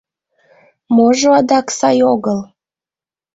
—Можо 0.95 1.29
адак 1.39 1.67
сай 1.79 1.97
огыл? 2.13 2.39